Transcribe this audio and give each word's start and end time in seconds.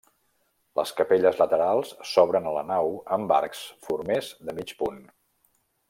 Les 0.79 0.93
capelles 1.01 1.37
laterals 1.41 1.91
s'obren 2.13 2.47
a 2.47 2.55
la 2.57 2.65
nau 2.71 2.91
amb 3.19 3.35
arcs 3.39 3.63
formers 3.89 4.33
de 4.49 4.61
mig 4.63 4.75
punt. 4.83 5.03